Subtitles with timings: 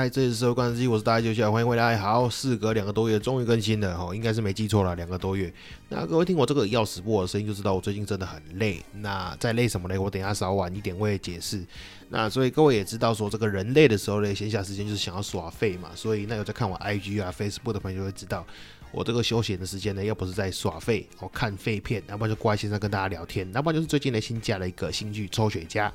[0.00, 1.94] 嗨嗨，这里是社会观察机，我是大家九小，欢迎回来。
[1.94, 5.52] 好，事隔两个多月，终于更新了哈，应该是没记错了，两个多月。
[5.90, 8.82] 那各位听我这个要死不活的声音，就知道我最近真的很累。
[8.94, 10.00] 那在累什么呢？
[10.00, 11.62] 我等下稍晚一点会解释。
[12.08, 15.90] 那所以各位也知道，说这个人累的时候呢，闲暇时间就是想要耍废嘛。
[15.94, 18.46] 所以那有在看我 IG 啊、Facebook 的朋友就会知道，
[18.92, 25.86] 我这个休闲的时间呢，要不是在耍废，我看废片，要不然就挂在线上跟大家聊天，要不然就是最近呢新加了一个新剧《抽雪茄》。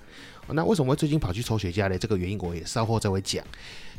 [0.50, 1.98] 那为什么会最近跑去抽雪茄呢？
[1.98, 3.44] 这个原因我也稍后再会讲。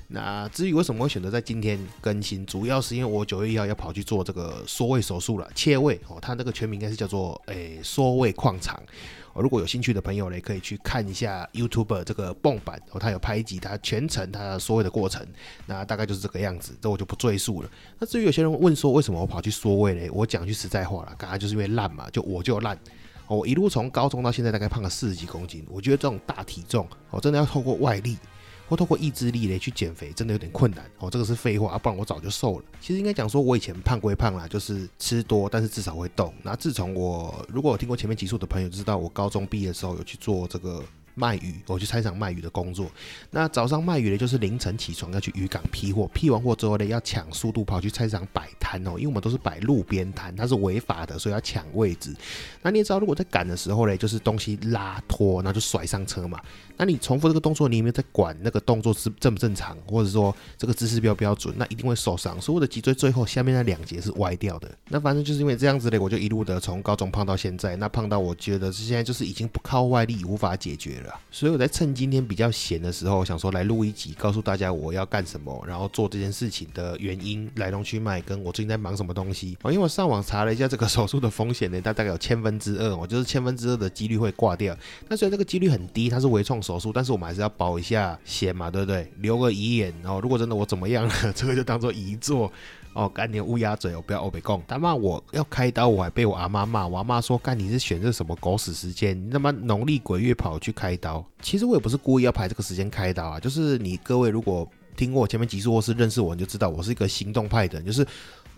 [0.09, 8.81] 那至于为什么会选择在今天更新，主要是因为我九月一号要跑去做这个缩胃手术了，切胃哦，它那个全名应该是叫做诶缩胃矿肠。
[9.33, 15.27] 哦，如果有兴趣的朋友呢，可以去看一下 YouTube 这个泵版哦，他有拍一集，他全程他缩胃的过程，
[15.67, 17.71] 那大概就是这个样子，这我就不赘述了。
[17.99, 22.79] 那至于有些人问说为什么我跑去缩胃呢，我讲句实在话了，刚刚就是因为烂嘛，就我就烂。
[23.27, 28.17] 我一路从高中到现在大概胖了四十几公斤，我觉得这种大体重哦，真的要透过外力。
[28.69, 31.11] 或透过意志力来去减肥，真的有点困难哦。
[31.11, 32.65] 这个是废话啊，不然我早就瘦了。
[32.81, 36.33] 其实应该讲说，我以前胖归胖啦，就是吃多，但是至少会动。
[36.43, 40.83] 那自从我如果有听过前面集数的朋友，知道我高中毕业的时候有去做这个。
[41.19, 42.91] 卖鱼，我去菜场卖鱼的工作。
[43.31, 48.99] 那早上卖鱼呢，就是凌晨起床要去渔港批货，批完货之后呢，要抢速度跑去菜场摆摊哦。
[48.99, 52.15] 因为我们都是摆路边摊，它是违法的，所以要抢位置。
[52.61, 56.39] 那你也知道，如果在赶的时候呢，就是东西拉拖，那就甩上车嘛。
[56.77, 61.55] 那你重复这个动作，你有没有在管那个动作是正不正常，或者说这个姿势标不标准？
[61.57, 62.41] 那一定会受伤。
[62.41, 64.71] 所以我的脊椎最后下面那两节是歪掉的。
[64.89, 67.77] 那反正就是因为这样子嘞，我就一路的从高中胖到现在。
[67.77, 71.15] 那胖到我觉得是现在就是已经不靠外力无法解决了。
[71.31, 79.57] 所以我在趁今天比较闲的时候，想说来录一集，告诉大家我要干什么，然后做这件事情的原因、来龙去脉，跟我最近在忙什么东西。
[79.63, 84.77] 哦，因为我上网查了一下这个手术的风险呢，它大概有千分之二，哦，就是千分之二的几率会挂掉。
[85.09, 89.11] 那虽然这个几率很低，它是微创手术，但是我们还是要保一下险嘛，对不对？
[89.19, 92.51] 留个遗言，然后如果真的我怎么样了，这个就当做遗作。
[92.93, 94.63] 哦，干你乌鸦嘴，我不要欧北贡。
[94.67, 96.87] 他骂我要开刀，我还被我阿妈骂。
[96.87, 99.15] 我阿妈说：“干你是选这什么狗屎时间？
[99.27, 104.67] 你他妈农历鬼月跑去开刀？”其实我也不是故意要排这个时间开刀啊，就是你各位如果
[104.97, 108.07] 听过我前面集数或是认识我，你就知道我是一个行动派的人，就是。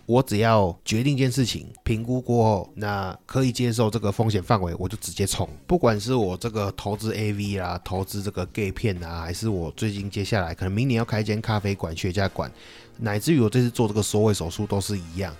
[0.09, 5.47] 我只要决定一件事情，评估过后，那可以接受这个风险范围，我就直接冲。
[5.67, 12.51] 不管是我这个投资 AV 啊，投资这个 gay 片啊，还是我最近接下来可能明年要开一间咖啡馆、雪茄馆，
[12.97, 15.31] 乃至于我这次做这个缩胃手术，都是一样。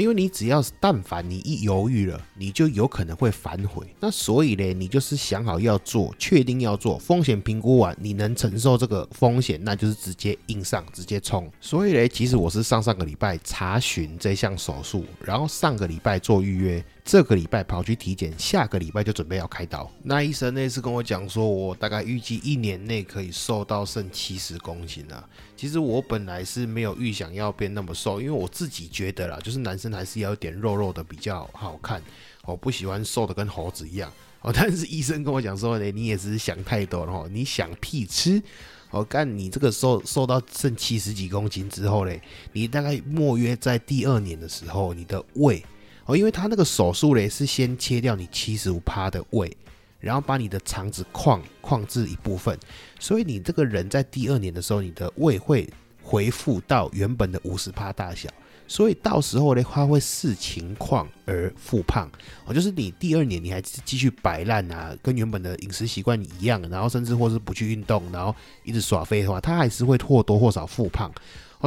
[0.00, 3.86] 因为你只要是但凡你一犹豫了，你就有可能会反悔。
[4.00, 11.50] 那所以呢，你就是想好要做，确定要做，风险评估完，你能承受这个风险，那就是直接硬上，直接冲。
[11.60, 16.84] 所以呢，其实我是上上个礼拜查询这项手术，然后上个礼拜做预约。
[17.04, 19.88] 这个礼拜跑去体检，下个礼拜就准备要开刀。
[20.02, 25.22] 那医生那次跟我讲说，我大概预计一年内可以瘦到剩七十公斤啊。
[25.54, 32.02] 其实我本来是没有预想要变那么瘦，因为我自己觉得啦，就是男生还是要有点肉肉的比较好看。
[32.46, 34.10] 我不喜欢瘦的跟猴子一样
[34.40, 34.50] 哦。
[34.56, 38.42] 但是医生跟我讲说，呢，你也是想太多了，你想屁吃。
[38.90, 42.22] 我看你这个瘦瘦到剩七十几公斤之后嘞，
[42.52, 45.62] 你大概莫约在第二年的时候，你的胃。
[46.06, 49.56] 哦，因为他那个手术嘞是先切掉你七十五趴的胃，
[50.00, 52.58] 然后把你的肠子框框制一部分，
[53.00, 55.68] 所以你这个人在第二年的时候，你的胃会
[56.02, 58.28] 恢复到原本的五十趴大小，
[58.68, 62.06] 所以到时候呢，它会视情况而复胖。
[62.44, 71.10] 哦，就是你第二年你还继续摆烂啊，跟原本的饮食习惯一样，然后甚至或是不去运动，然后一直耍飞的话，它还是会或多或少复胖。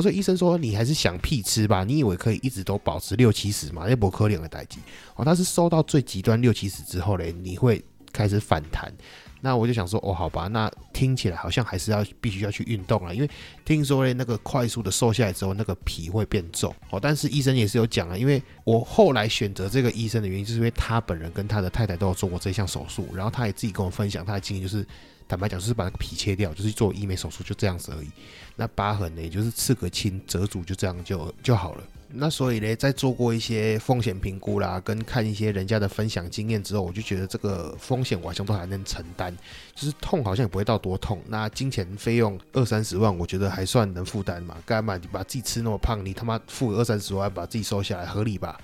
[0.02, 1.84] 所以医生说你还是想屁吃吧？
[1.84, 3.86] 你以为可以一直都保持六七十吗？
[3.88, 4.80] 那不可能的代际
[5.16, 5.26] 哦。
[5.26, 8.94] 他是收到最极端六七十之后嘞，你会开始反弹。
[9.42, 13.30] 那我就想说，哦，好吧，那听起来好像还是要必须要去运动了，因为
[13.64, 17.00] 听说嘞，那个快速的瘦下来之后，那个皮会变皱哦。
[17.00, 24.86] 但是医生也是有讲啊，因为我后来选择这个医生的原因，就是因为他本人跟他的太太都有做过这项手术，然后他也自己跟我分享他的经验，就是。
[25.28, 28.08] 坦白讲，就是把那个皮切掉，就是做医美手术，就这样子而已。
[28.56, 31.84] 那疤痕呢，也就是刺个青，折组就这样就就好了。
[32.10, 39.36] 那所以呢，在做过一些风险评估啦，跟看一些人家的分享经验之后，我就觉得这个风险我好像都还能承担，
[39.76, 41.22] 就是痛好像也不会到多痛。
[41.28, 44.56] 那金钱费用二三十万，我觉得还算能负担嘛。
[44.66, 48.58] 干嘛你把自己吃那么胖，你他妈付二三十万把自己瘦下来，合理吧？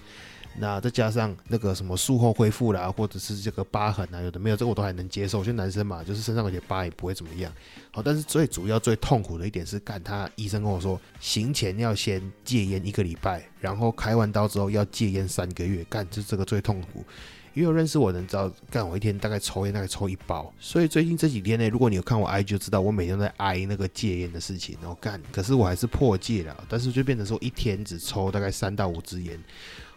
[0.57, 5.43] 那再加上那个什么术后恢复啦，或者是这个疤痕啊，有的没有，这个我都还能接受。
[5.43, 7.51] 就男生嘛，就是身上有些疤也不会怎么样。
[7.91, 15.83] 好，但是最主要、最痛苦的一点是，干他医生跟我说，行前要先戒烟一个礼拜，然后开完刀之后要戒烟三个月。
[15.89, 17.03] 干，就这个最痛苦。
[17.55, 20.51] 因为有认识我的人知道，干我一天大概抽烟大概抽一包。
[20.59, 24.75] 所以最近这几天呢，如果你有看我 IG 就知道，我每天在挨那个戒烟的事情。
[24.81, 29.39] 然后干，可是我还是破戒了，但是就变成说一天只抽大概三到五支烟。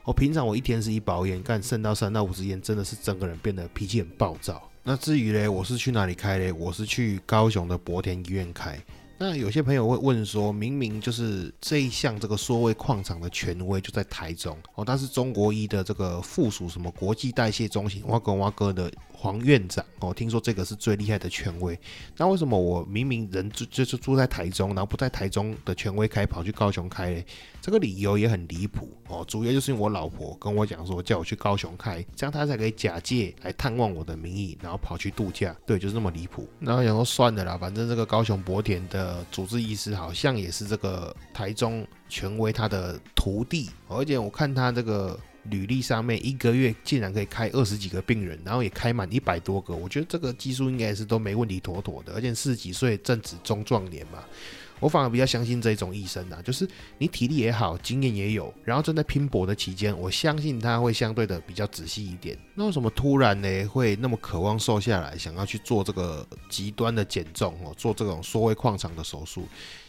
[0.07, 4.71] 我平常我一天是一包烟，干剩到三到五支烟，真的是整个人变得脾气很暴躁。
[4.85, 6.53] 那至于嘞，我是去哪里开嘞？
[6.53, 8.79] 我是去高雄的博田医院开。
[9.19, 18.89] 那有些朋友会问说，明明就是这一项这个缩胃矿场的权威就在台中哦，但是中国医的这个附属什么国际代谢中心，挖哥挖哥的。
[19.27, 21.77] 黄院长哦，听说这个是最厉害的权威。
[22.17, 27.25] 那为什么我明明人就就是住在台中，然后不在台中的权威开，跑去高雄开？
[27.61, 29.25] 这个理由也很离谱哦。
[29.27, 35.53] 主要就是因为我老婆跟我讲说，叫我去高雄开，这样他才可以假借来探望我的名义，然后跑去度假。
[35.67, 36.49] 对，就是那么离谱。
[36.61, 45.19] 然后想说算了啦，反正这个高雄博田的主治医师好像也是这个台中权威他的徒弟，而且我看他这个。
[45.51, 52.13] 履历上面一个月竟然可以开二十几个病人，然后也开满一百多个，我觉得这个技术应该是都没问题，妥妥的。
[52.15, 54.25] 而且四十几岁正值中壮年嘛，
[54.81, 62.37] 我反而比较相信这种医生啊，就是你体力也好，经验也有，然后正在拼搏的期间，我相信他会相对的比较仔细一点。
[62.55, 69.47] 那为什么突然呢会那么渴望瘦下来，想要去做这个极端的减重哦，做这种缩胃矿场的手术？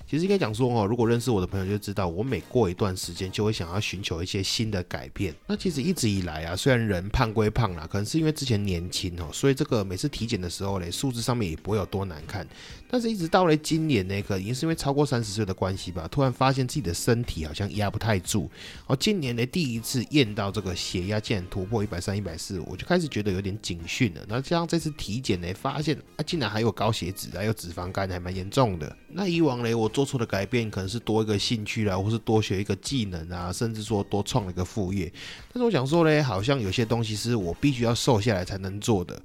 [0.09, 5.35] 其实应该讲说哦，如果认识我的朋友就知道，我每过一段时间就会想要寻求一些新的改变。
[5.45, 12.47] 那其实一直以来啊，虽然人胖归胖啦，可能是因为之前年轻哦，所以这个每次体检的时候嘞，数字上面也不会有多难看。
[12.89, 18.49] 但是一直到了今年呢，可能是因为超过三十岁的关系吧，突然发现自己的身体好像压不太住。
[18.85, 24.21] 哦，今年呢第一次验到这个血压竟然突破一百三、一百四，我就开始觉得有点警讯了。
[24.29, 28.95] 那加上这次体检呢，发现啊竟然还有高血脂，还有脂肪肝，还蛮严重的。
[29.09, 29.91] 那以往嘞我。
[29.97, 35.11] 做出的改变可能是多一个兴趣啦，或是多学一个技能啊，甚至说多创了一个副业。
[35.51, 39.19] 但是我想说呢，好像有些东西是我必须要瘦下来才能做的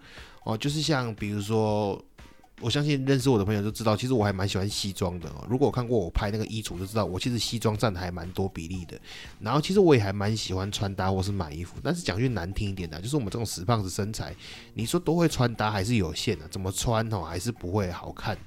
[0.44, 2.02] 哦，就是像比如说，
[2.62, 5.46] 我相信认识我的朋友都知道，其实我还蛮喜欢西装的哦。
[5.46, 8.98] 如果看过我拍那个衣橱，就知道我其实西装占的还蛮多比例的。
[9.40, 14.34] 然后其实我也还蛮喜欢穿搭或是买衣服，但是讲句难听一点的，就是我们这种死胖子身材，
[14.72, 18.38] 你说都会穿搭还是有限的，怎么穿哦还是不会好看。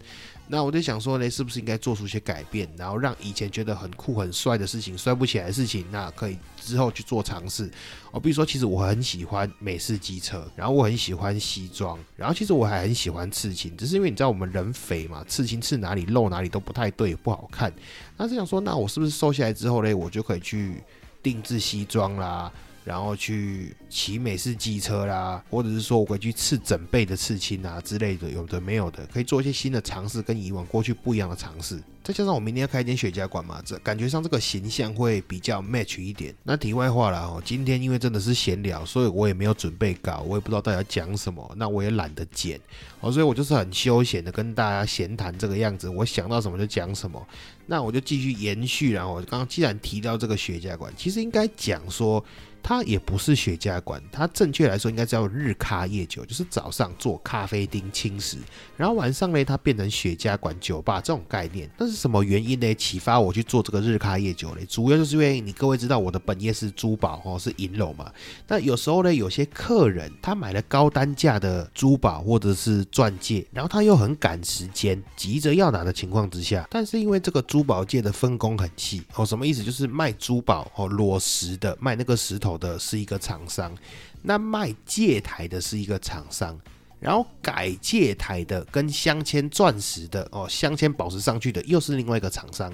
[0.48, 7.70] 那我就想说呢，是不是应该做出一些改变，然后让以前觉得很酷很帅的事情、帅不起来的事情，那可以之后去做尝试。
[8.12, 17.74] 哦，比如说，其实我很喜欢美式机车，然后我很喜欢西装，然后其实我还很喜欢刺青，只是因为你知道我们人肥嘛，刺青刺哪里露哪里都不太对，不好看。
[18.16, 20.84] 那是想说，那我是不是瘦下来之后呢，我就可以去
[21.24, 22.52] 定制西装啦？
[22.86, 31.82] 然后去骑美式机车啦，或者是说我会去刺整背的刺青啊之类的，有的没有的，可以做一些新的尝试，跟以往过去不一样的尝试。
[32.04, 36.36] 再加上我明天要开一间雪茄馆嘛，这感觉上这个形象会比较 match 一点。
[36.44, 42.62] 那题外话了哦，今天因为真的是闲聊，所以我也没有准备稿，我也不知道大家讲什么，那我也懒得剪
[43.00, 47.28] 哦，所以我就是很休闲的跟大家闲谈这个样子，我想到什么就讲什么。
[47.66, 52.24] 那我就继续延续，然后刚刚既然提到这个雪茄馆，其实应该讲说。
[52.68, 58.40] 它也不是雪茄馆，它正确来说应该叫日咖夜酒，就是早上做咖啡厅轻食，
[58.76, 61.70] 然后晚上呢它变成雪茄馆酒吧这种概念。
[61.78, 62.74] 那是什么原因呢？
[62.74, 64.66] 启发我去做这个日咖夜酒呢？
[64.68, 68.12] 主要就是因为你各位知道我的本业是珠宝哦，是银楼嘛。
[68.48, 79.64] 那有时候呢，有些客人他买了高单价的珠宝或者是钻戒，然后他又很赶时间，急着要拿的情况之下，但是因为这个珠宝界的分工很细哦，什么意思？
[79.64, 82.55] 就是卖珠宝哦，裸石的卖那个石头。
[82.58, 83.76] 的是一个厂商，
[84.22, 86.60] 那卖戒台的是一个厂商，
[87.00, 92.74] 然后改戒台的跟镶嵌钻石的哦，镶嵌宝石上去的又是另外一个厂商，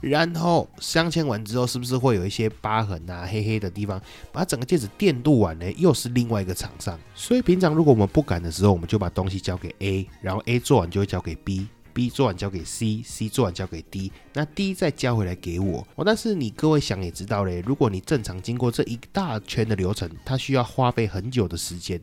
[0.00, 4.00] 然后镶嵌完之后是不是会有一些疤痕啊、黑黑的地方？
[4.32, 6.98] 把整个戒指电镀完呢，又是另外一个厂商。
[7.14, 11.66] 所以平常如果我们不敢的时候，我们就把东西交给 A，然后 A 做完就会交给 B。
[11.92, 15.86] ，B 做完交给 C，C 做完交给 D，那 D 再交回来给我。
[15.94, 22.00] 哦，但是你各位想也知道嘞，如果你正常经过这一大圈的流程，它需要花费很久的时间。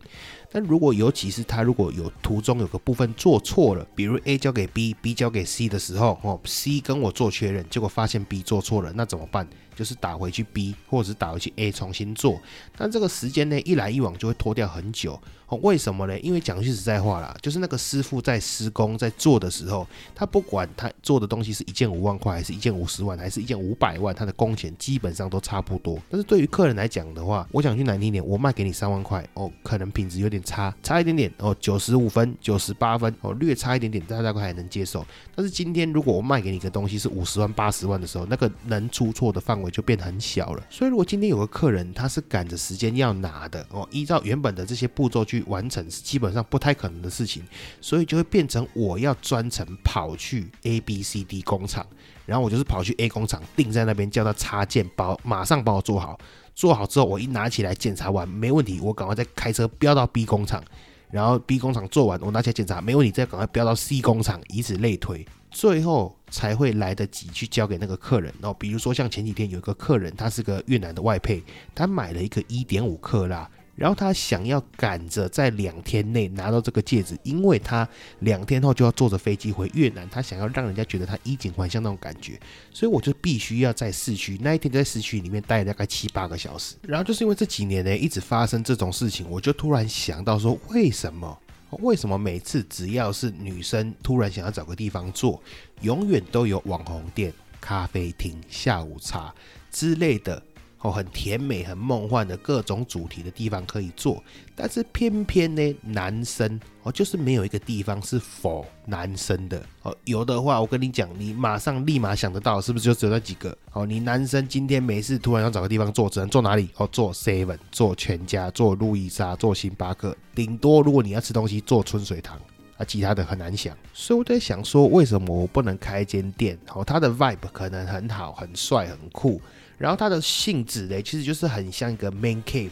[0.52, 9.48] 但如果尤其是它如果有途中有个部分做错了，比如 A 交给 B，B 交给 C 的时候，哦，C 跟我做确认，结果发现 B 做错了，那怎么办？
[9.80, 12.38] 就是打回去 B，或者是打回去 A 重新做，
[12.78, 15.18] 但这个时间呢一来一往就会拖掉很久
[15.48, 15.58] 哦。
[15.64, 16.20] 为什么呢？
[16.20, 25.98] 因为讲句实在话啦，就是那个师傅在施工在做的时候，他不管他做的东西是一件五万块，还是一件五十万，还是一件五百万，他的工钱基本上都差不多。
[26.10, 35.06] 但是对于客人来讲的话，我讲句难听点，我卖给你三万块哦，可能品质有点差，差一点点哦，九十五分、九十八分哦，略差一点点，大家大概还能接受。
[35.34, 39.69] 但是今天如果我卖给你个东西是五十万、八十万的时候，那个能出错的范围。
[39.70, 47.44] 就变得很小了，所以如果今天有个客人，他是赶着时间要拿的哦，依照原本的这些步骤去完成，是基本上不太可能的事情，
[47.82, 51.86] 所以就会变成我要专程跑去 A、B、C、D 工厂，
[52.26, 56.18] 然后我就是跑去 A 工厂，定在那边叫他插件，包马上帮我做好，
[56.56, 60.64] 做好之后我一拿起来检查完没问题，我赶快再开车飙到 B 工厂，
[61.12, 65.26] 然后 B 工厂做完，我拿起来检查没问题，再赶快标到 C 工厂，以此类推。
[65.52, 68.54] 最后才会来得及去交给那个客人哦。
[68.54, 73.50] 比如说像前几天有一个客人，他是个越南的外配，他买了一个一点五克拉，
[73.80, 77.88] 然后他想要赶着在两天内拿到这个戒指，因为他
[78.20, 82.38] 两天后就要坐着飞机回越南，他想要让人家觉得他衣锦还乡那种感觉，
[82.74, 86.76] 所以我就必须要在市区那一天在市区里面待大概七八个小时。
[86.82, 91.40] 然后就是因为这几年呢一直发生这种事情，我就突然想到说，为什么？
[91.82, 95.42] 为什么每次只要是女生突然想要找个地方坐，
[95.82, 97.32] 永远都有网红店、
[97.62, 99.34] 咖啡厅、下午茶
[99.72, 100.42] 之类的？
[100.82, 104.24] 哦，很甜美、很梦幻的各种主题的地方可以做，
[104.56, 109.94] 但是偏偏呢，男生哦，就是没有一个地方是否男生的哦。
[110.06, 113.56] 有的话，我跟你讲，你马上立马想得到，是不是就只有那几个？
[113.74, 116.70] 哦，你男生今天没事，突然要找个地方坐，只能坐哪里？
[116.78, 122.40] 哦，坐 Seven，坐全家，坐路易莎，坐星巴克，顶多如果你要吃东西，坐春水堂
[122.78, 123.76] 啊，其他的很难想。
[123.94, 126.58] 所以我在想说，为什么我不能开一间店？
[126.74, 129.42] 哦，它的 vibe 可能很好，很帅，很酷。
[129.80, 132.70] 然后它的性质嘞，其实就是很像一个 man cave，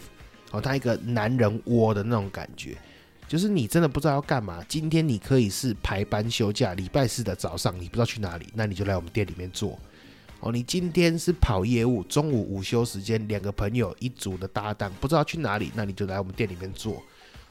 [0.51, 2.77] 哦，它一个男人窝的那种感觉，
[3.27, 4.63] 就是你真的不知道要干嘛。
[4.67, 9.79] 今天你可以是排班休假，礼拜四的早上你不知道去哪里，那你就来我们店里面做。
[10.41, 17.01] 哦，你今天是跑业务，中午午休时间两个朋友一组的搭档不知道去哪里，那你就来我们店里面做。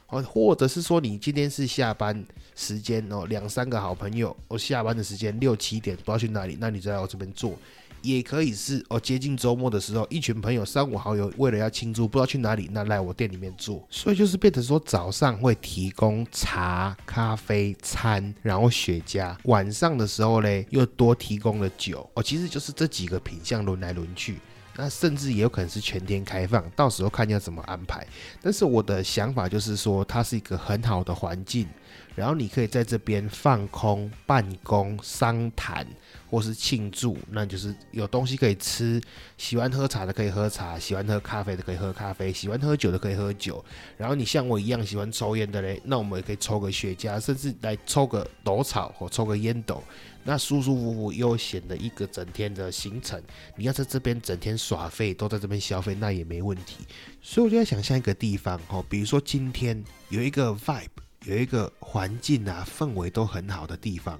[0.09, 2.23] 哦，或者是说你今天是下班
[2.55, 7.57] 时间哦，两三个好朋友，我下班的时间六七点不知道去哪里，那你就来我这边做。
[8.01, 22.09] 也可以是哦，接近周末的时候，一群朋友三五好友为了要庆祝，不知道去哪里，那来我店里面做，所以就是变成说早上会提供茶、咖啡、餐，然后雪茄，晚上的时候嘞又多提供了酒。
[22.13, 24.37] 哦，其实就是这几个品相轮来轮去，
[24.75, 28.05] 那甚至也有可能是全天开放，到时候看要怎么安排。
[28.41, 31.67] 但是我的想法就是说，它是一个很好的环境，
[32.15, 35.85] 然后你可以在这边放空、办公、商谈。
[36.29, 39.01] 或是庆祝，那就是有东西可以吃。
[39.37, 43.63] 喜欢喝茶的可以喝茶，喜欢喝咖啡的可以喝咖啡，喜欢喝酒的可以喝酒。
[43.95, 49.81] 然后你像我一样喜欢抽烟的嘞，那我们也可以抽个雪茄，甚至来抽个斗草或抽个烟斗。
[50.25, 53.23] 那舒舒服服、悠闲的一个整天的行程，
[53.55, 56.85] 你要在这边整天耍费，都在这边消费，那也没问题。
[57.21, 60.89] 所以我就在想象一个地方哦，比如说今天有一个 vibe，
[61.27, 64.17] 有一个环境啊，氛围都很好的地方。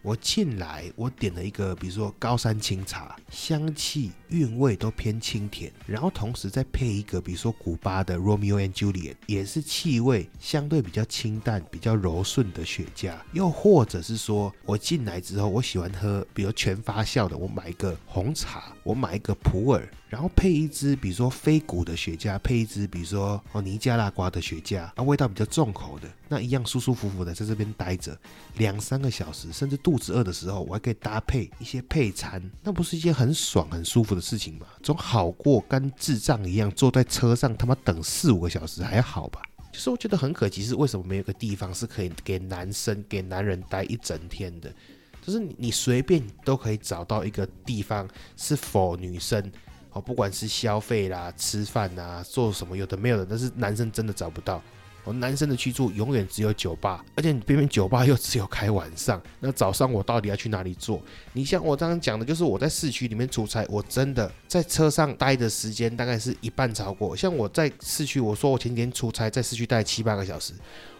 [0.00, 19.86] 我进来，我点了一个，比如说高山清茶，香气韵味都偏清甜，然后同时再配一个，比如说古巴的 Romeo and Juliet，也是气味相对比较清淡、比较柔顺的雪茄，又或者是说我进来之后，我喜欢喝，比如全发酵的，我买一个红茶，我买一个普洱。
[20.08, 28.16] 然后配一支，比如说飞谷的雪茄，配一支，比如说哦尼加拉瓜的雪茄，啊味道比较重口的，那一样舒舒服服的在这边待着
[28.56, 34.66] 两三个小时，甚至肚子饿的时候，我还可以搭配一些配餐，那不是一件很爽很舒服的事情吗？
[34.80, 39.42] 总好过跟智障一样坐在车上他妈等四五个小时还好吧？
[39.72, 44.72] 就是我觉得很可惜，是为什么没有个地方是可以给男生给男人待一整天的？
[45.20, 49.50] 就是你随便都可以找到一个地方是否女生。
[49.96, 54.62] 哦，不管是消费啦、吃饭啦、做什么，有的没有的，但是男生真的找不到。
[55.04, 59.18] 哦，男生的去处永远只有酒吧，而且你偏偏酒吧又只有开晚上。
[59.40, 61.00] 那早上我到底要去哪里做？
[61.32, 67.16] 你像我刚刚讲的，就是我在市区里面出差，我真的在车上待的时间大概是一半超过。
[67.16, 70.52] 像我在市区，我说我前几天出差在市区待七八个小时。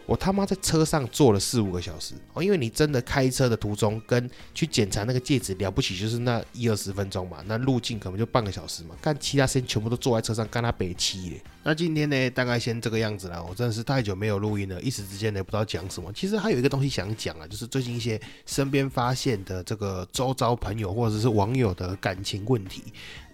[0.07, 11.41] 我他妈在车上坐了四五个小时哦，因为你真的开车的途中跟去检查那个戒指了不起，就是那一二十分钟嘛，那路径可能就半个小时嘛，干其他时间全部都坐在车上干他北七嘞。
[11.61, 16.09] 那今天呢，大概先这个样子了，我真的是太久没有录音了，一时之间呢不知道讲什么。
[16.13, 22.85] 其实还有一个东西想讲啊，就是最近一些身边发现的这个周遭朋友或者是网友的感情问题。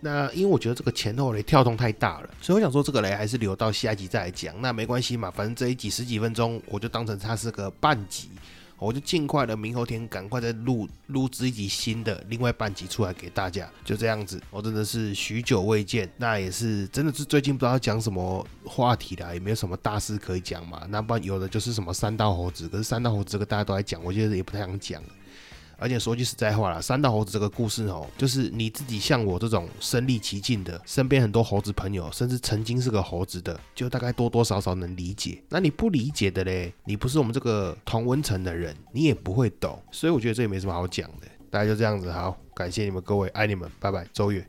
[0.04, 4.54] 那因为我觉得这个前后雷跳动太大了，所以我想说这个雷还是留到下一集再来讲。
[4.62, 8.30] 那没关系嘛，反正这一集十几分钟，我就当成它是个半集，
[8.78, 13.70] 我就尽快的明后天赶快再录录制一集新的另外半集出来给大家。
[13.86, 20.86] 就这样子，我真的是许久未见，那也是真的是最近不知道讲什么话题啦，也没有什么大事可以讲嘛。
[20.90, 25.02] 那不然有的就是什么三道猴子，可是三道猴子这个大家都在讲，我觉得也不太想讲。
[25.78, 35.42] 而且说句实在话了，三道猴子这个故事哦，就是你自己像我这种身历其境的，身边很多猴子朋友，甚至曾经是个猴子的，就大概多多少少能理解。
[35.50, 39.82] 那你不理解的嘞，你不是我们这个同温层的人，你也不会懂。
[39.92, 41.28] 所以我觉得这也没什么好讲的。
[41.50, 44.48] 大家就这样子，好，感谢你们各位，爱你们，拜拜，周月。